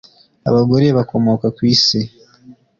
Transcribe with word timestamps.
abagore 0.49 0.85
bakomoka 0.97 1.45
kwisi 1.57 1.99